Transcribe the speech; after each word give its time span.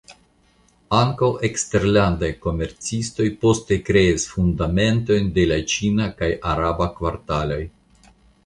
Ankaŭ 0.99 1.27
eksterlandaj 1.49 2.29
komercistoj 2.45 3.27
poste 3.45 3.79
kreis 3.91 4.27
fundamentojn 4.33 5.31
de 5.39 5.47
la 5.53 5.63
ĉina 5.75 6.09
kaj 6.23 6.35
araba 6.55 6.89
kvartaloj. 6.97 7.63